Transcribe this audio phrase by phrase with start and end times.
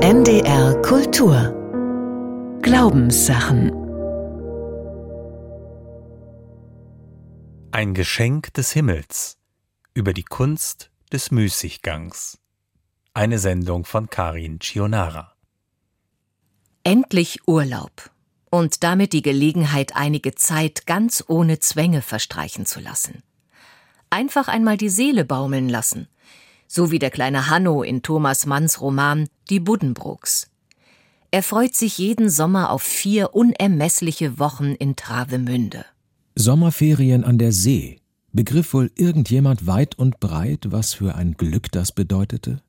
[0.00, 3.72] NDR Kultur Glaubenssachen
[7.72, 9.38] Ein Geschenk des Himmels
[9.94, 12.38] über die Kunst des Müßiggangs.
[13.12, 15.34] Eine Sendung von Karin Chionara.
[16.84, 18.12] Endlich Urlaub
[18.50, 23.24] und damit die Gelegenheit, einige Zeit ganz ohne Zwänge verstreichen zu lassen.
[24.10, 26.06] Einfach einmal die Seele baumeln lassen,
[26.68, 30.50] so wie der kleine Hanno in Thomas Manns Roman Die Buddenbrooks.
[31.30, 35.84] Er freut sich jeden Sommer auf vier unermessliche Wochen in Travemünde.
[36.36, 38.00] Sommerferien an der See.
[38.32, 42.60] Begriff wohl irgendjemand weit und breit, was für ein Glück das bedeutete?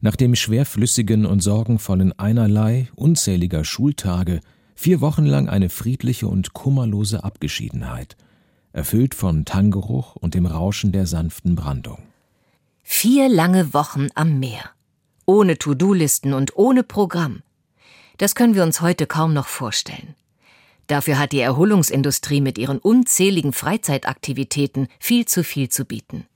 [0.00, 4.40] Nach dem schwerflüssigen und sorgenvollen Einerlei unzähliger Schultage
[4.74, 8.16] vier Wochen lang eine friedliche und kummerlose Abgeschiedenheit,
[8.72, 11.98] erfüllt von Tanggeruch und dem Rauschen der sanften Brandung.
[12.90, 14.70] Vier lange Wochen am Meer.
[15.24, 17.42] Ohne To-Do-Listen und ohne Programm.
[18.16, 20.16] Das können wir uns heute kaum noch vorstellen.
[20.88, 26.26] Dafür hat die Erholungsindustrie mit ihren unzähligen Freizeitaktivitäten viel zu viel zu bieten.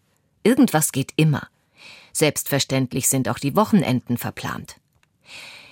[0.44, 1.48] Irgendwas geht immer.
[2.12, 4.76] Selbstverständlich sind auch die Wochenenden verplant.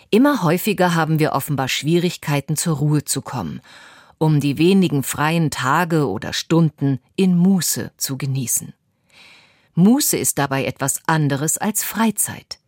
[0.08, 3.60] Immer häufiger haben wir offenbar Schwierigkeiten, zur Ruhe zu kommen,
[4.18, 8.72] um die wenigen freien Tage oder Stunden in Muße zu genießen.
[9.82, 12.58] Muße ist dabei etwas anderes als Freizeit.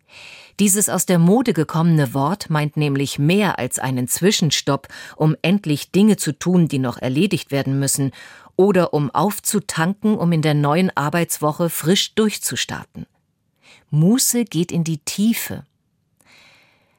[0.61, 6.17] Dieses aus der Mode gekommene Wort meint nämlich mehr als einen Zwischenstopp, um endlich Dinge
[6.17, 8.13] zu tun, die noch erledigt werden müssen,
[8.57, 13.07] oder um aufzutanken, um in der neuen Arbeitswoche frisch durchzustarten.
[13.91, 15.65] Muße geht in die Tiefe,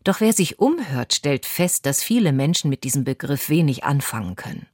[0.04, 4.68] doch wer sich umhört, stellt fest, dass viele Menschen mit diesem Begriff wenig anfangen können.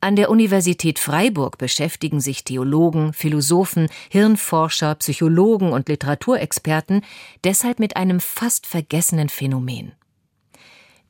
[0.00, 7.02] An der Universität Freiburg beschäftigen sich Theologen, Philosophen, Hirnforscher, Psychologen und Literaturexperten
[7.42, 9.92] deshalb mit einem fast vergessenen Phänomen.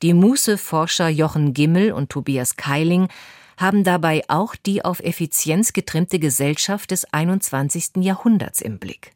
[0.01, 3.09] Die Muße-Forscher Jochen Gimmel und Tobias Keiling
[3.57, 7.97] haben dabei auch die auf Effizienz getrimmte Gesellschaft des 21.
[7.97, 9.11] Jahrhunderts im Blick.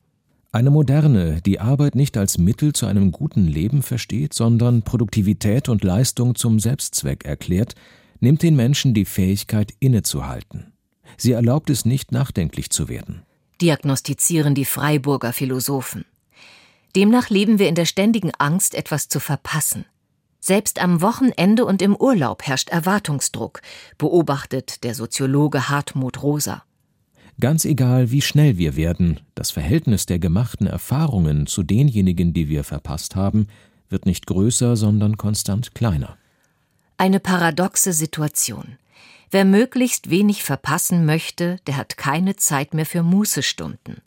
[0.51, 5.83] Eine moderne, die Arbeit nicht als Mittel zu einem guten Leben versteht, sondern Produktivität und
[5.83, 7.73] Leistung zum Selbstzweck erklärt,
[8.23, 10.71] nimmt den Menschen die Fähigkeit innezuhalten.
[11.17, 13.23] Sie erlaubt es nicht, nachdenklich zu werden.
[13.61, 16.05] Diagnostizieren die Freiburger Philosophen.
[16.95, 19.85] Demnach leben wir in der ständigen Angst, etwas zu verpassen.
[20.39, 23.61] Selbst am Wochenende und im Urlaub herrscht Erwartungsdruck,
[23.97, 26.63] beobachtet der Soziologe Hartmut Rosa.
[27.41, 32.63] Ganz egal, wie schnell wir werden, das Verhältnis der gemachten Erfahrungen zu denjenigen, die wir
[32.63, 33.47] verpasst haben,
[33.89, 36.17] wird nicht größer, sondern konstant kleiner.
[37.03, 38.77] Eine paradoxe Situation.
[39.29, 43.97] Wer möglichst wenig verpassen möchte, der hat keine Zeit mehr für Mußestunden.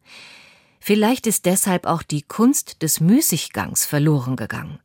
[0.80, 4.78] Vielleicht ist deshalb auch die Kunst des Müßiggangs verloren gegangen.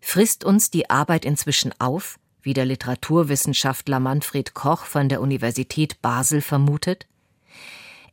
[0.00, 6.40] Frisst uns die Arbeit inzwischen auf, wie der Literaturwissenschaftler Manfred Koch von der Universität Basel
[6.40, 7.06] vermutet?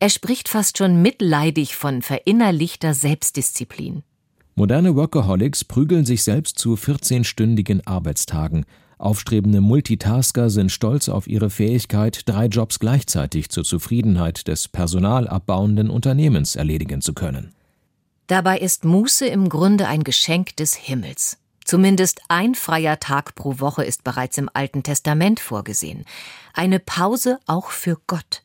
[0.01, 4.03] Er spricht fast schon mitleidig von verinnerlichter Selbstdisziplin.
[4.56, 8.66] Moderne Workaholics prügeln sich selbst zu 14-stündigen Arbeitstagen.
[8.98, 16.56] Aufstrebende Multitasker sind stolz auf ihre Fähigkeit, drei Jobs gleichzeitig zur Zufriedenheit des personalabbauenden Unternehmens
[16.56, 17.54] erledigen zu können.
[18.28, 21.38] Dabei ist Muße im Grunde ein Geschenk des Himmels.
[21.66, 26.06] Zumindest ein freier Tag pro Woche ist bereits im Alten Testament vorgesehen.
[26.54, 28.44] Eine Pause auch für Gott.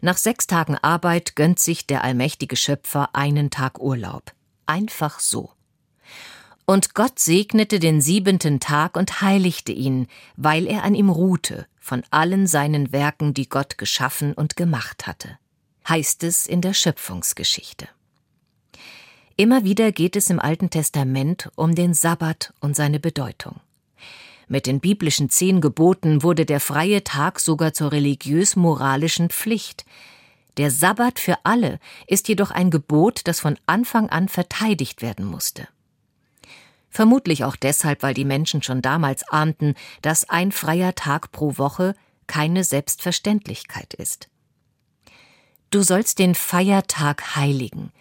[0.00, 4.32] Nach sechs Tagen Arbeit gönnt sich der allmächtige Schöpfer einen Tag Urlaub.
[4.66, 5.50] Einfach so.
[6.70, 10.06] Und Gott segnete den siebenten Tag und heiligte ihn,
[10.36, 15.38] weil er an ihm ruhte, von allen seinen Werken, die Gott geschaffen und gemacht hatte.
[15.88, 17.88] Heißt es in der Schöpfungsgeschichte.
[19.34, 23.60] Immer wieder geht es im Alten Testament um den Sabbat und seine Bedeutung.
[24.46, 29.86] Mit den biblischen zehn Geboten wurde der freie Tag sogar zur religiös-moralischen Pflicht.
[30.58, 35.66] Der Sabbat für alle ist jedoch ein Gebot, das von Anfang an verteidigt werden musste.
[36.90, 41.94] Vermutlich auch deshalb, weil die Menschen schon damals ahnten, dass ein freier Tag pro Woche
[42.26, 44.28] keine Selbstverständlichkeit ist.
[45.70, 47.92] Du sollst den Feiertag heiligen.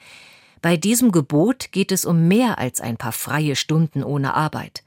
[0.61, 4.83] Bei diesem Gebot geht es um mehr als ein paar freie Stunden ohne Arbeit.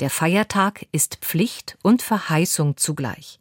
[0.00, 3.40] Der Feiertag ist Pflicht und Verheißung zugleich.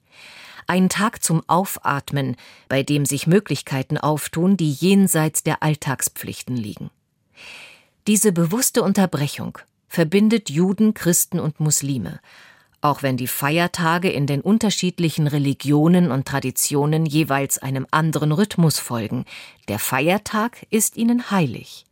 [0.68, 2.36] Ein Tag zum Aufatmen,
[2.70, 6.90] bei dem sich Möglichkeiten auftun, die jenseits der Alltagspflichten liegen.
[8.08, 9.58] Diese bewusste Unterbrechung
[9.92, 12.22] verbindet Juden, Christen und Muslime,
[12.80, 19.26] auch wenn die Feiertage in den unterschiedlichen Religionen und Traditionen jeweils einem anderen Rhythmus folgen.
[19.68, 21.84] Der Feiertag ist ihnen heilig.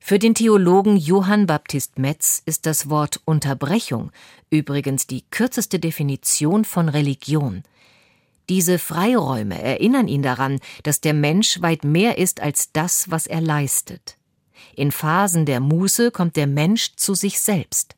[0.00, 4.10] Für den Theologen Johann Baptist Metz ist das Wort Unterbrechung
[4.48, 7.62] übrigens die kürzeste Definition von Religion.
[8.48, 13.42] Diese Freiräume erinnern ihn daran, dass der Mensch weit mehr ist als das, was er
[13.42, 14.16] leistet.
[14.74, 17.96] In Phasen der Muße kommt der Mensch zu sich selbst.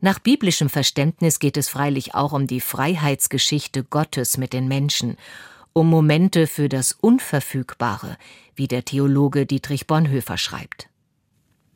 [0.00, 5.16] Nach biblischem Verständnis geht es freilich auch um die Freiheitsgeschichte Gottes mit den Menschen,
[5.72, 8.16] um Momente für das Unverfügbare,
[8.54, 10.88] wie der Theologe Dietrich Bonhoeffer schreibt.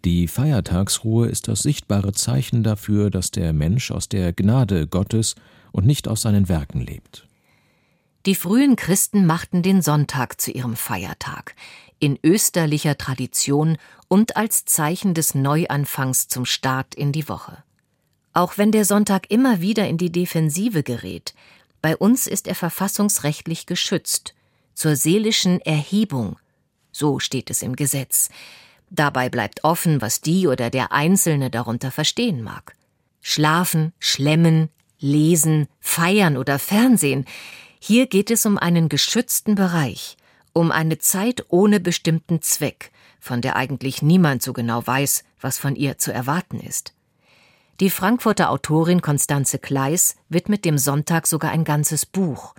[0.05, 5.37] Die Feiertagsruhe ist das sichtbare Zeichen dafür, dass der Mensch aus der Gnade Gottes
[5.70, 7.26] und nicht aus seinen Werken lebt.
[8.24, 11.56] Die frühen Christen machten den Sonntag zu ihrem Feiertag,
[11.98, 17.64] in österlicher Tradition und als Zeichen des Neuanfangs zum Start in die Woche.
[18.32, 21.34] Auch wenn der Sonntag immer wieder in die Defensive gerät,
[21.80, 24.34] bei uns ist er verfassungsrechtlich geschützt,
[24.74, 26.36] zur seelischen Erhebung,
[26.92, 28.30] so steht es im Gesetz.
[28.88, 32.74] Dabei bleibt offen, was die oder der Einzelne darunter verstehen mag.
[33.20, 37.26] Schlafen, schlemmen, lesen, feiern oder Fernsehen,
[37.84, 40.17] hier geht es um einen geschützten Bereich,
[40.52, 45.75] um eine Zeit ohne bestimmten Zweck, von der eigentlich niemand so genau weiß, was von
[45.75, 46.94] ihr zu erwarten ist.
[47.81, 52.55] Die Frankfurter Autorin Constanze Kleis widmet dem Sonntag sogar ein ganzes Buch.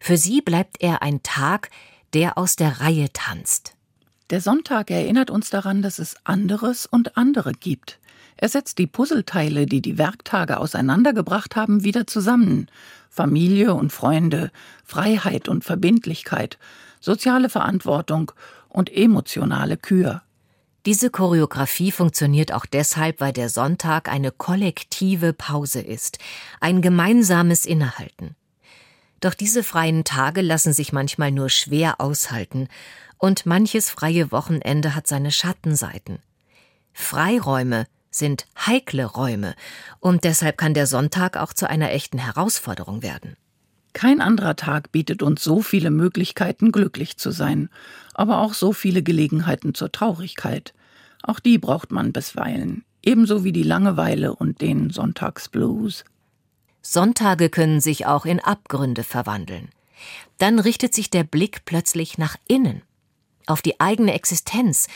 [0.00, 1.70] Für sie bleibt er ein Tag,
[2.12, 3.76] der aus der Reihe tanzt.
[4.30, 8.00] Der Sonntag erinnert uns daran, dass es anderes und andere gibt.
[8.36, 12.68] Er setzt die Puzzleteile, die die Werktage auseinandergebracht haben, wieder zusammen.
[13.14, 14.50] Familie und Freunde,
[14.84, 16.58] Freiheit und Verbindlichkeit,
[16.98, 18.32] soziale Verantwortung
[18.68, 20.22] und emotionale Kür.
[20.84, 26.18] Diese Choreografie funktioniert auch deshalb, weil der Sonntag eine kollektive Pause ist,
[26.60, 28.34] ein gemeinsames Innehalten.
[29.20, 32.66] Doch diese freien Tage lassen sich manchmal nur schwer aushalten,
[33.18, 36.18] und manches freie Wochenende hat seine Schattenseiten.
[36.92, 39.54] Freiräume sind heikle Räume,
[40.00, 43.36] und deshalb kann der Sonntag auch zu einer echten Herausforderung werden.
[43.92, 47.68] Kein anderer Tag bietet uns so viele Möglichkeiten, glücklich zu sein,
[48.12, 50.74] aber auch so viele Gelegenheiten zur Traurigkeit.
[51.22, 56.04] Auch die braucht man bisweilen, ebenso wie die Langeweile und den Sonntagsblues.
[56.82, 59.70] Sonntage können sich auch in Abgründe verwandeln.
[60.38, 62.82] Dann richtet sich der Blick plötzlich nach innen,
[63.46, 64.88] auf die eigene Existenz,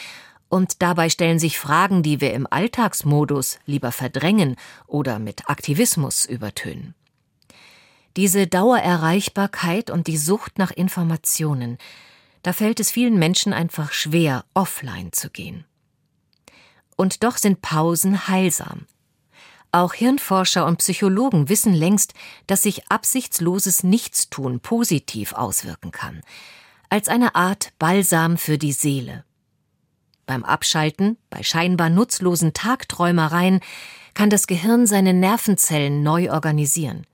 [0.49, 4.57] und dabei stellen sich Fragen, die wir im Alltagsmodus lieber verdrängen
[4.87, 6.95] oder mit Aktivismus übertönen.
[8.17, 11.79] Diese Dauererreichbarkeit und die Sucht nach Informationen,
[12.43, 15.65] da fällt es vielen Menschen einfach schwer, offline zu gehen.
[16.97, 18.87] Und doch sind Pausen heilsam.
[19.71, 22.15] Auch Hirnforscher und Psychologen wissen längst,
[22.47, 26.23] dass sich absichtsloses Nichtstun positiv auswirken kann,
[26.89, 29.25] als eine Art Balsam für die Seele.
[30.29, 33.61] Beim Abschalten, bei scheinbar nutzlosen Tagträumereien,
[34.13, 37.07] kann das Gehirn seine Nervenzellen neu organisieren.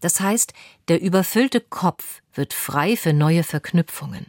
[0.00, 0.52] Das heißt,
[0.86, 4.26] der überfüllte Kopf wird frei für neue Verknüpfungen.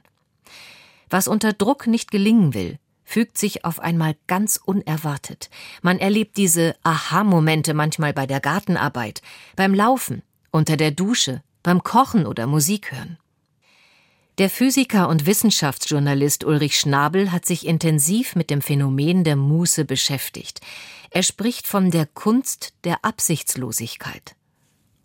[1.07, 5.51] Was unter Druck nicht gelingen will, fügt sich auf einmal ganz unerwartet.
[5.83, 9.21] Man erlebt diese Aha-Momente manchmal bei der Gartenarbeit,
[9.55, 13.19] beim Laufen, unter der Dusche, beim Kochen oder Musik hören.
[14.37, 20.59] Der Physiker und Wissenschaftsjournalist Ulrich Schnabel hat sich intensiv mit dem Phänomen der Muße beschäftigt.
[21.09, 24.35] Er spricht von der Kunst der Absichtslosigkeit.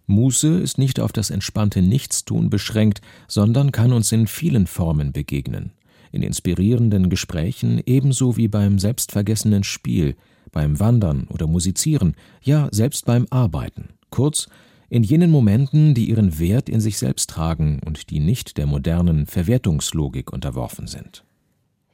[0.08, 5.74] Muße ist nicht auf das entspannte Nichtstun beschränkt, sondern kann uns in vielen Formen begegnen.
[6.10, 10.16] In inspirierenden Gesprächen ebenso wie beim selbstvergessenen Spiel,
[10.50, 13.90] beim Wandern oder Musizieren, ja selbst beim Arbeiten.
[14.10, 14.48] Kurz,
[14.90, 19.26] in jenen Momenten, die ihren Wert in sich selbst tragen und die nicht der modernen
[19.26, 21.24] Verwertungslogik unterworfen sind.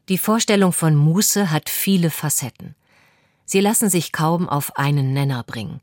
[0.08, 2.74] Die Vorstellung von Muße hat viele Facetten.
[3.44, 5.80] Sie lassen sich kaum auf einen Nenner bringen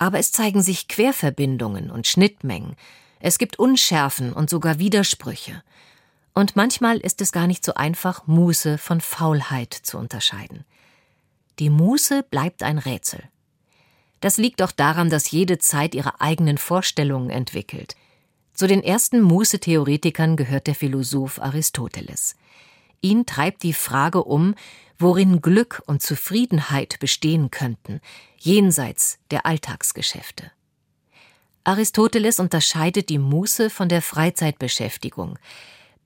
[0.00, 2.74] aber es zeigen sich Querverbindungen und Schnittmengen,
[3.20, 5.62] es gibt Unschärfen und sogar Widersprüche.
[6.32, 10.64] Und manchmal ist es gar nicht so einfach, Muße von Faulheit zu unterscheiden.
[11.58, 13.22] Die Muße bleibt ein Rätsel.
[14.20, 17.96] Das liegt auch daran, dass jede Zeit ihre eigenen Vorstellungen entwickelt.
[18.52, 22.36] Zu den ersten Muße-Theoretikern gehört der Philosoph Aristoteles.
[23.00, 24.54] Ihn treibt die Frage um,
[24.98, 28.00] worin Glück und Zufriedenheit bestehen könnten,
[28.36, 30.50] jenseits der Alltagsgeschäfte.
[31.64, 35.38] Aristoteles unterscheidet die Muße von der Freizeitbeschäftigung,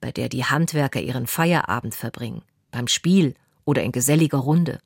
[0.00, 4.80] bei der die Handwerker ihren Feierabend verbringen, beim Spiel oder in geselliger Runde.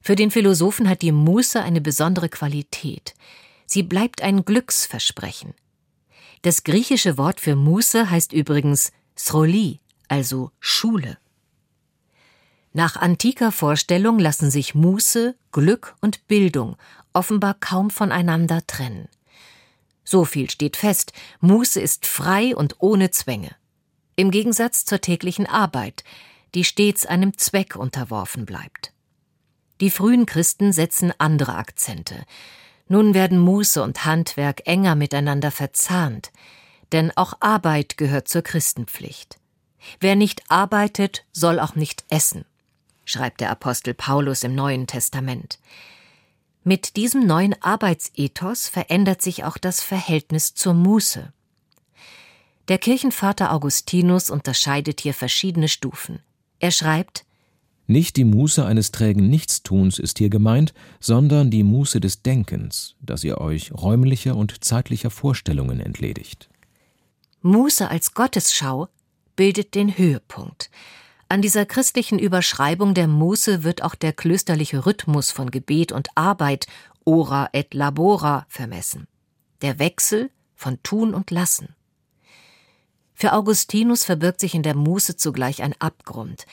[0.00, 3.14] Für den Philosophen hat die Muße eine besondere Qualität.
[3.66, 5.54] Sie bleibt ein Glücksversprechen.
[6.42, 11.18] Das griechische Wort für Muße heißt übrigens Sroli, also Schule.
[12.72, 16.76] Nach antiker Vorstellung lassen sich Muße, Glück und Bildung
[17.12, 19.08] offenbar kaum voneinander trennen.
[20.04, 23.54] So viel steht fest, Muße ist frei und ohne Zwänge.
[24.16, 26.04] Im Gegensatz zur täglichen Arbeit,
[26.54, 28.92] die stets einem Zweck unterworfen bleibt.
[29.80, 32.24] Die frühen Christen setzen andere Akzente.
[32.88, 36.32] Nun werden Muße und Handwerk enger miteinander verzahnt,
[36.92, 39.38] denn auch Arbeit gehört zur Christenpflicht.
[40.00, 42.44] Wer nicht arbeitet, soll auch nicht essen,
[43.04, 45.58] schreibt der Apostel Paulus im Neuen Testament.
[46.62, 51.32] Mit diesem neuen Arbeitsethos verändert sich auch das Verhältnis zur Muße.
[52.68, 56.22] Der Kirchenvater Augustinus unterscheidet hier verschiedene Stufen.
[56.58, 57.24] Er schreibt
[57.90, 63.24] Nicht die Muße eines trägen Nichtstuns ist hier gemeint, sondern die Muße des Denkens, dass
[63.24, 66.48] ihr euch räumlicher und zeitlicher Vorstellungen entledigt.
[67.42, 68.86] Muße als Gottesschau
[69.34, 70.70] bildet den Höhepunkt.
[71.28, 76.68] An dieser christlichen Überschreibung der Muße wird auch der klösterliche Rhythmus von Gebet und Arbeit,
[77.04, 79.08] ora et labora, vermessen.
[79.62, 81.74] Der Wechsel von Tun und Lassen.
[83.14, 86.46] Für Augustinus verbirgt sich in der Muße zugleich ein Abgrund.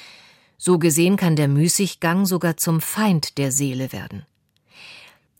[0.57, 4.25] So gesehen kann der Müßiggang sogar zum Feind der Seele werden.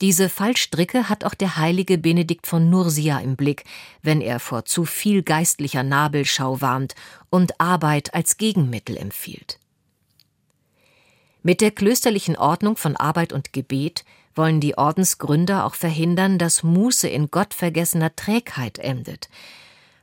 [0.00, 3.64] Diese Fallstricke hat auch der heilige Benedikt von Nursia im Blick,
[4.00, 6.94] wenn er vor zu viel geistlicher Nabelschau warnt
[7.30, 9.58] und Arbeit als Gegenmittel empfiehlt.
[11.42, 14.04] Mit der klösterlichen Ordnung von Arbeit und Gebet
[14.36, 19.28] wollen die Ordensgründer auch verhindern, dass Muße in gottvergessener Trägheit endet.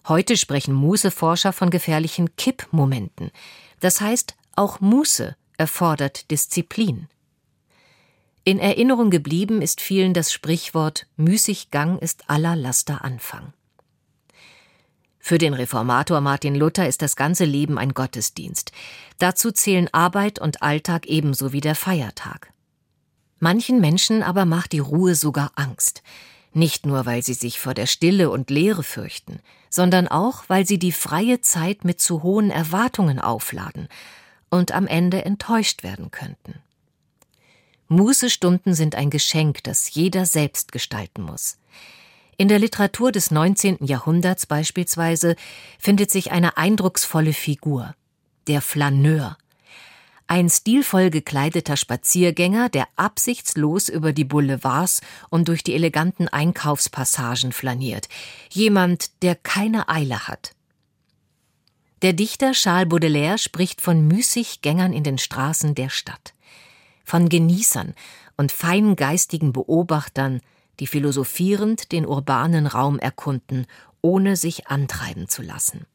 [0.07, 3.31] Heute sprechen Mußeforscher von gefährlichen Kippmomenten.
[3.79, 7.07] Das heißt, auch Muße erfordert Disziplin.
[8.43, 13.53] In Erinnerung geblieben ist vielen das Sprichwort Müßiggang ist aller Laster Anfang.
[15.19, 18.71] Für den Reformator Martin Luther ist das ganze Leben ein Gottesdienst.
[19.17, 22.53] Dazu zählen Arbeit und Alltag ebenso wie der Feiertag.
[23.39, 26.03] Manchen Menschen aber macht die Ruhe sogar Angst.
[26.53, 30.77] Nicht nur, weil sie sich vor der Stille und Leere fürchten, sondern auch, weil sie
[30.77, 33.89] die freie Zeit mit zu hohen Erwartungen aufladen
[34.49, 36.55] und am Ende enttäuscht werden könnten.
[37.87, 41.57] Mußestunden sind ein Geschenk, das jeder selbst gestalten muss.
[42.37, 43.85] In der Literatur des 19.
[43.85, 45.35] Jahrhunderts beispielsweise
[45.79, 47.95] findet sich eine eindrucksvolle Figur,
[48.47, 49.37] der Flaneur.
[50.27, 58.09] Ein stilvoll gekleideter Spaziergänger, der absichtslos über die Boulevards und durch die eleganten Einkaufspassagen flaniert.
[58.49, 60.54] Jemand, der keine Eile hat.
[62.05, 66.35] Der Dichter Charles Baudelaire spricht von Müßiggängern in den Straßen der Stadt
[67.03, 67.95] von Genießern
[68.37, 70.41] und feingeistigen Beobachtern,
[70.79, 73.65] die philosophierend den urbanen Raum erkunden,
[74.01, 75.87] ohne sich antreiben zu lassen.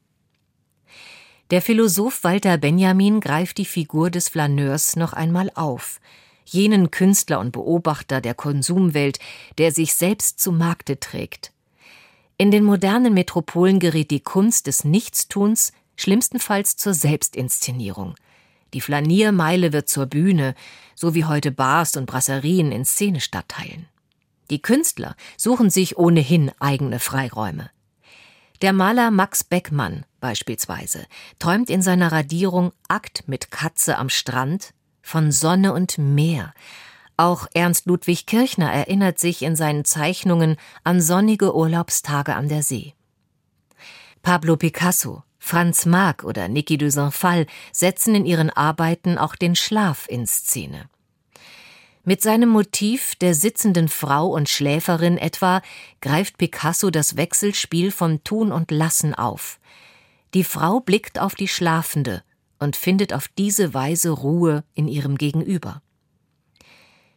[1.53, 6.01] Der Philosoph Walter Benjamin greift die Figur des Flaneurs noch einmal auf,
[6.45, 9.21] jenen Künstler und Beobachter der Konsumwelt,
[9.59, 11.53] der sich selbst zu Markte trägt.
[12.37, 18.15] In den modernen Metropolen gerät die Kunst des Nichtstuns schlimmstenfalls zur Selbstinszenierung–
[18.75, 20.55] die Flaniermeile wird zur Bühne,
[20.95, 23.87] so wie heute Bars und Brasserien in Szenestadtteilen.
[24.51, 27.71] Die Künstler suchen sich ohnehin eigene Freiräume.
[28.63, 31.07] Der Maler Max Beckmann beispielsweise
[31.39, 36.53] träumt in seiner Radierung Akt mit Katze am Strand von Sonne und Meer.
[37.17, 42.95] Auch Ernst Ludwig Kirchner erinnert sich in seinen Zeichnungen an sonnige Urlaubstage an der See.
[44.23, 50.07] Pablo Picasso Franz Marc oder Niki de Saint-Phal setzen in ihren Arbeiten auch den Schlaf
[50.09, 50.89] in Szene.
[52.05, 55.63] Mit seinem Motiv der sitzenden Frau und Schläferin etwa
[56.01, 59.59] greift Picasso das Wechselspiel von Tun und Lassen auf.
[60.35, 62.23] Die Frau blickt auf die Schlafende
[62.59, 65.83] und findet auf diese Weise Ruhe in ihrem Gegenüber.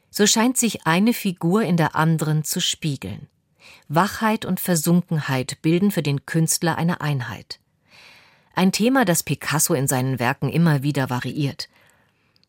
[0.10, 3.27] So scheint sich eine Figur in der anderen zu spiegeln.
[3.88, 7.60] Wachheit und Versunkenheit bilden für den Künstler eine Einheit.
[8.55, 11.69] Ein Thema, das Picasso in seinen Werken immer wieder variiert.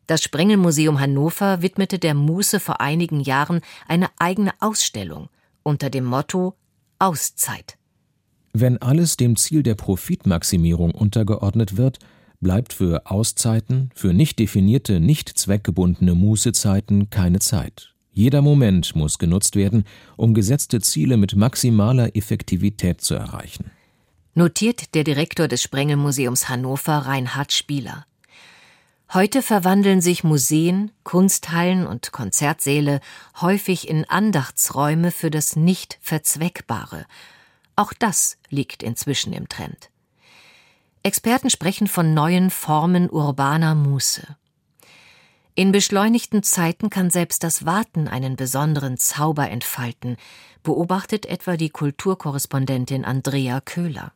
[0.05, 5.29] Das Sprengelmuseum Hannover widmete der Muße vor einigen Jahren eine eigene Ausstellung
[5.63, 6.53] unter dem Motto
[6.99, 7.77] Auszeit.
[8.53, 11.97] Wenn alles dem Ziel der Profitmaximierung untergeordnet wird,
[12.39, 17.95] bleibt für Auszeiten, für nicht definierte, nicht zweckgebundene Mußezeiten keine Zeit.
[18.11, 19.85] Jeder Moment muss genutzt werden,
[20.17, 23.71] um gesetzte Ziele mit maximaler Effektivität zu erreichen
[24.35, 28.05] notiert der Direktor des Sprengelmuseums Hannover Reinhard Spieler.
[29.13, 32.99] Heute verwandeln sich Museen, Kunsthallen und Konzertsäle
[33.39, 37.05] häufig in Andachtsräume für das nicht Verzweckbare.
[37.77, 39.89] Auch das liegt inzwischen im Trend.
[41.01, 44.35] Experten sprechen von neuen Formen urbaner Muße.
[45.53, 50.17] In beschleunigten Zeiten kann selbst das Warten einen besonderen Zauber entfalten,
[50.63, 54.11] beobachtet etwa die Kulturkorrespondentin Andrea Köhler.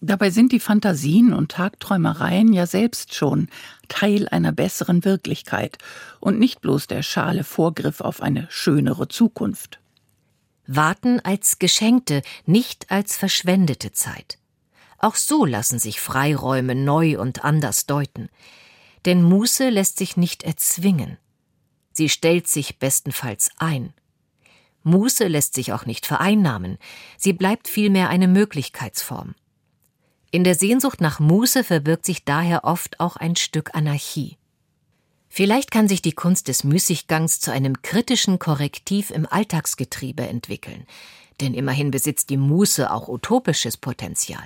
[0.00, 3.48] Dabei sind die Fantasien und Tagträumereien ja selbst schon
[3.88, 5.76] Teil einer besseren Wirklichkeit
[6.20, 9.78] und nicht bloß der schale Vorgriff auf eine schönere Zukunft.
[10.66, 14.38] Warten als geschenkte, nicht als verschwendete Zeit.
[14.98, 18.28] Auch so lassen sich Freiräume neu und anders deuten
[19.04, 21.18] denn Muße lässt sich nicht erzwingen.
[21.92, 23.92] Sie stellt sich bestenfalls ein.
[24.82, 26.78] Muße lässt sich auch nicht vereinnahmen,
[27.18, 29.34] sie bleibt vielmehr eine Möglichkeitsform.
[30.32, 34.36] In der Sehnsucht nach Muße verbirgt sich daher oft auch ein Stück Anarchie.
[35.28, 40.86] Vielleicht kann sich die Kunst des Müßiggangs zu einem kritischen Korrektiv im Alltagsgetriebe entwickeln,
[41.40, 44.42] denn immerhin besitzt die Muße auch utopisches Potenzial.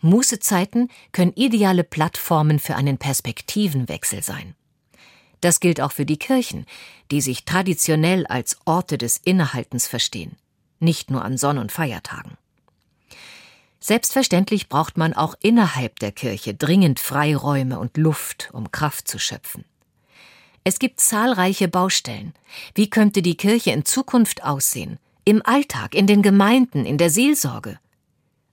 [0.00, 4.54] Mußezeiten können ideale Plattformen für einen Perspektivenwechsel sein.
[5.42, 6.64] Das gilt auch für die Kirchen,
[7.10, 10.36] die sich traditionell als Orte des Innehaltens verstehen,
[10.78, 12.38] nicht nur an Sonn- und Feiertagen.
[13.80, 19.64] Selbstverständlich braucht man auch innerhalb der Kirche dringend Freiräume und Luft, um Kraft zu schöpfen.
[20.62, 22.34] Es gibt zahlreiche Baustellen.
[22.74, 24.98] Wie könnte die Kirche in Zukunft aussehen?
[25.24, 27.78] Im Alltag, in den Gemeinden, in der Seelsorge?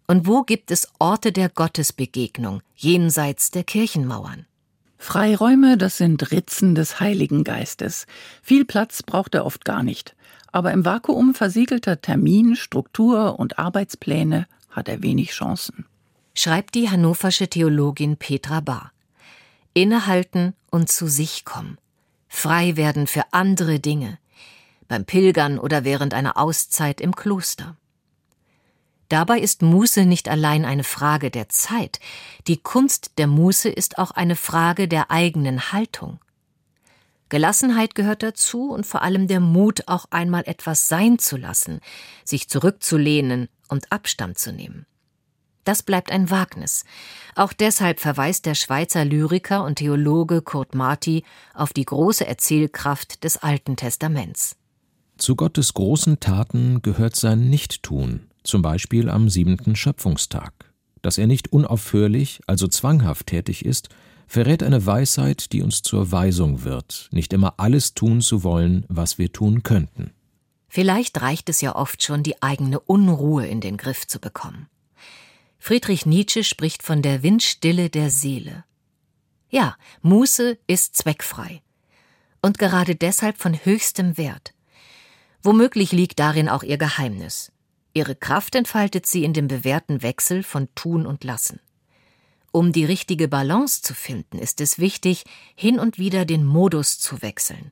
[0.08, 4.46] Und wo gibt es Orte der Gottesbegegnung jenseits der Kirchenmauern?
[4.98, 8.08] Freiräume, das sind Ritzen des Heiligen Geistes.
[8.42, 10.16] Viel Platz braucht er oft gar nicht.
[10.54, 15.86] Aber im Vakuum versiegelter Termin, Struktur und Arbeitspläne hat er wenig Chancen.
[16.34, 18.92] Schreibt die hannoversche Theologin Petra Bahr.
[19.74, 21.78] Innehalten und zu sich kommen.
[22.30, 24.20] Frei werden für andere Dinge.
[24.88, 27.76] Beim Pilgern oder während einer Auszeit im Kloster.
[29.10, 32.00] Dabei ist Muße nicht allein eine Frage der Zeit,
[32.48, 36.20] die Kunst der Muße ist auch eine Frage der eigenen Haltung.
[37.30, 41.82] Gelassenheit gehört dazu und vor allem der Mut, auch einmal etwas sein zu lassen,
[42.24, 44.86] sich zurückzulehnen und Abstand zu nehmen.
[45.68, 46.86] Das bleibt ein Wagnis.
[47.36, 53.36] Auch deshalb verweist der Schweizer Lyriker und Theologe Kurt Marti auf die große Erzählkraft des
[53.36, 54.56] Alten Testaments.
[55.18, 60.54] Zu Gottes großen Taten gehört sein Nichttun, zum Beispiel am siebenten Schöpfungstag.
[61.02, 63.90] Dass er nicht unaufhörlich, also zwanghaft tätig ist,
[64.26, 69.18] verrät eine Weisheit, die uns zur Weisung wird, nicht immer alles tun zu wollen, was
[69.18, 70.12] wir tun könnten.
[70.68, 74.68] Vielleicht reicht es ja oft schon, die eigene Unruhe in den Griff zu bekommen.
[75.60, 78.64] Friedrich Nietzsche spricht von der Windstille der Seele.
[79.50, 81.62] Ja, Muße ist zweckfrei.
[82.42, 84.54] Und gerade deshalb von höchstem Wert.
[85.42, 87.52] Womöglich liegt darin auch ihr Geheimnis.
[87.94, 91.60] Ihre Kraft entfaltet sie in dem bewährten Wechsel von Tun und Lassen.
[92.52, 95.24] Um die richtige Balance zu finden, ist es wichtig,
[95.56, 97.72] hin und wieder den Modus zu wechseln.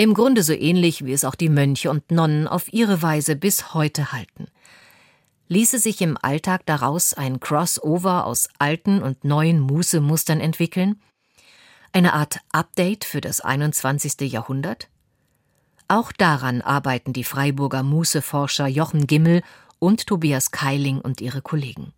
[0.00, 3.74] Im Grunde so ähnlich, wie es auch die Mönche und Nonnen auf ihre Weise bis
[3.74, 4.46] heute halten.
[5.48, 11.00] Ließe sich im Alltag daraus ein Crossover aus alten und neuen Mußemustern entwickeln?
[11.92, 14.30] Eine Art Update für das 21.
[14.30, 14.88] Jahrhundert?
[15.88, 19.42] Auch daran arbeiten die Freiburger Mußeforscher Jochen Gimmel
[19.80, 21.92] und Tobias Keiling und ihre Kollegen.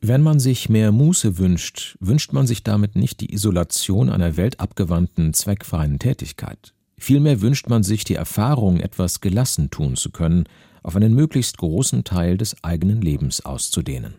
[0.00, 5.34] Wenn man sich mehr Muße wünscht, wünscht man sich damit nicht die Isolation einer weltabgewandten,
[5.34, 6.74] zweckfreien Tätigkeit.
[6.98, 10.48] Vielmehr wünscht man sich die Erfahrung, etwas gelassen tun zu können,
[10.82, 14.14] auf einen möglichst großen Teil des eigenen Lebens auszudehnen.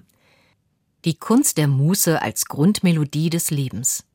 [1.06, 4.06] Die Kunst der Muße als Grundmelodie des Lebens.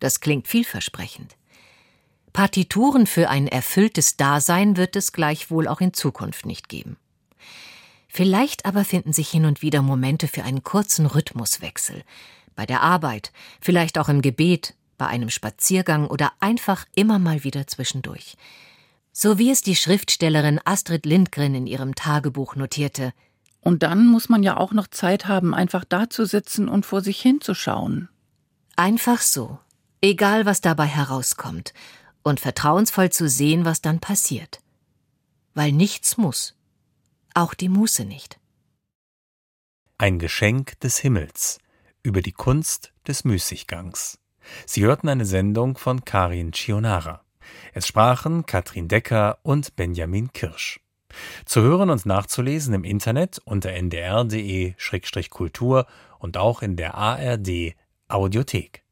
[0.00, 1.36] Das klingt vielversprechend.
[2.32, 6.96] Partituren für ein erfülltes Dasein wird es gleichwohl auch in Zukunft nicht geben.
[8.08, 12.02] Vielleicht aber finden sich hin und wieder Momente für einen kurzen Rhythmuswechsel.
[12.56, 17.66] Bei der Arbeit, vielleicht auch im Gebet, bei einem Spaziergang oder einfach immer mal wieder
[17.66, 18.36] zwischendurch.
[19.12, 23.14] So wie es die Schriftstellerin Astrid Lindgren in ihrem Tagebuch notierte.
[23.62, 28.10] Und dann muss man ja auch noch Zeit haben, einfach dazusitzen und vor sich hinzuschauen.
[28.76, 29.58] Einfach so,
[30.02, 31.72] egal was dabei herauskommt,
[32.22, 34.60] und vertrauensvoll zu sehen, was dann passiert.
[35.54, 36.54] Weil nichts muss.
[37.32, 38.38] Auch die Muße nicht.
[39.96, 41.58] Ein Geschenk des Himmels
[42.02, 44.19] über die Kunst des Müßiggangs.
[44.66, 47.22] Sie hörten eine Sendung von Karin Chionara.
[47.72, 50.80] Es sprachen Katrin Decker und Benjamin Kirsch.
[51.44, 54.76] Zu hören und nachzulesen im Internet unter ndr.de-kultur
[56.18, 57.74] und auch in der ARD
[58.08, 58.84] Audiothek.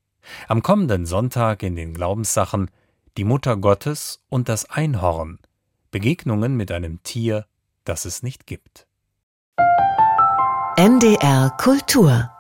[0.47, 2.71] Am kommenden Sonntag in den Glaubenssachen
[3.17, 5.39] die Mutter Gottes und das Einhorn,
[5.91, 7.47] Begegnungen mit einem Tier,
[7.85, 8.87] das es nicht gibt.
[10.77, 12.31] NDR Kultur